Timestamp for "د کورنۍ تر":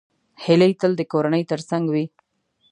0.97-1.59